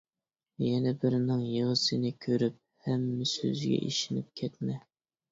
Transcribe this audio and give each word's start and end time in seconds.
يەنە 0.67 0.91
بىرىنىڭ 1.01 1.41
يىغىسىنى 1.47 2.09
كۆرۈپ 2.25 2.55
ھەممە 2.85 3.27
سۆزىگە 3.33 3.77
ئىشىنىپ 3.91 4.33
كەتمە. 4.41 4.79